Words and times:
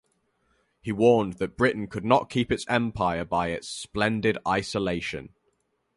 He 0.81 0.91
warned 0.91 1.33
that 1.33 1.55
Britain 1.57 1.85
could 1.85 2.03
not 2.03 2.27
keep 2.31 2.51
its 2.51 2.65
Empire 2.67 3.23
by 3.23 3.49
its 3.49 3.69
"splendid 3.69 4.35
isolation". 4.47 5.35